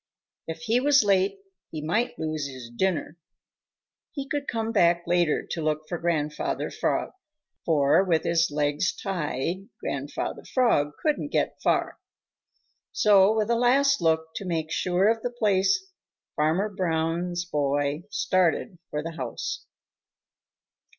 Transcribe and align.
If 0.47 0.61
he 0.61 0.79
was 0.79 1.03
late, 1.03 1.41
he 1.69 1.79
might 1.79 2.17
lose 2.17 2.47
his 2.47 2.71
dinner. 2.75 3.17
He 4.11 4.27
could 4.27 4.47
come 4.47 4.71
back 4.71 5.03
later 5.05 5.45
to 5.51 5.61
look 5.61 5.87
for 5.87 5.99
Grandfather 5.99 6.71
Frog, 6.71 7.11
for 7.65 8.03
with 8.03 8.23
his 8.23 8.49
legs 8.49 8.95
tied 8.95 9.69
Grandfather 9.79 10.43
Frog 10.43 10.93
couldn't 11.03 11.27
get 11.31 11.61
far. 11.61 11.99
So, 12.91 13.31
with 13.37 13.51
a 13.51 13.55
last 13.55 14.01
look 14.01 14.29
to 14.37 14.45
make 14.45 14.71
sure 14.71 15.07
of 15.07 15.21
the 15.21 15.29
place, 15.29 15.91
Farmer 16.35 16.67
Brown's 16.67 17.45
boy 17.45 18.05
started 18.09 18.79
for 18.89 19.03
the 19.03 19.11
house. 19.11 19.67